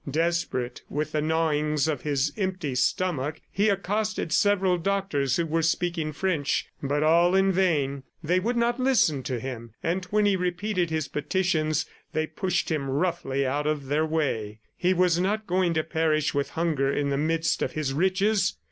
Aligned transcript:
Desperate 0.09 0.81
with 0.89 1.11
the 1.11 1.21
gnawings 1.21 1.87
of 1.87 2.01
his 2.01 2.33
empty 2.35 2.73
stomach, 2.73 3.39
he 3.51 3.69
accosted 3.69 4.31
several 4.33 4.79
doctors 4.79 5.35
who 5.35 5.45
were 5.45 5.61
speaking 5.61 6.11
French, 6.11 6.65
but 6.81 7.03
all 7.03 7.35
in 7.35 7.51
vain. 7.51 8.01
They 8.23 8.39
would 8.39 8.57
not 8.57 8.79
listen 8.79 9.21
to 9.21 9.39
him, 9.39 9.75
and 9.83 10.03
when 10.05 10.25
he 10.25 10.35
repeated 10.35 10.89
his 10.89 11.07
petitions 11.07 11.85
they 12.13 12.25
pushed 12.25 12.71
him 12.71 12.89
roughly 12.89 13.45
out 13.45 13.67
of 13.67 13.85
their 13.85 14.03
way.... 14.03 14.59
He 14.75 14.91
was 14.91 15.19
not 15.19 15.45
going 15.45 15.75
to 15.75 15.83
perish 15.83 16.33
with 16.33 16.49
hunger 16.57 16.91
in 16.91 17.09
the 17.11 17.15
midst 17.19 17.61
of 17.61 17.73
his 17.73 17.93
riches! 17.93 18.55